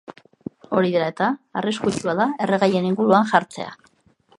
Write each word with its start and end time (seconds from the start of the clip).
Hori 0.77 0.93
dela 0.95 1.11
eta, 1.13 1.27
arriskutsua 1.61 2.17
da 2.23 2.29
erregaien 2.47 2.89
inguruan 2.93 3.31
jartzea. 3.35 3.71